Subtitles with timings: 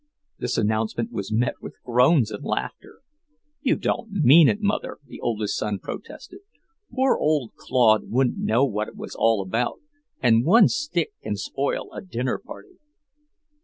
[0.39, 3.01] This announcement was met with groans and laughter.
[3.61, 6.39] "You don't mean it, Mother," the oldest son protested.
[6.91, 9.79] "Poor old Claude wouldn't know what it was all about,
[10.19, 12.79] and one stick can spoil a dinner party."